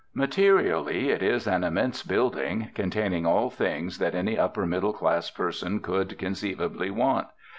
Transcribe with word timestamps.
Materially 0.15 1.11
it 1.11 1.21
is 1.21 1.45
an 1.45 1.63
immense 1.63 2.01
building, 2.01 2.69
containing 2.73 3.27
all 3.27 3.51
things 3.51 3.99
that 3.99 4.15
any 4.15 4.35
upper 4.35 4.65
middle 4.65 4.93
class 4.93 5.29
person 5.29 5.79
could 5.79 6.17
conceivably 6.17 6.89
want. 6.89 7.27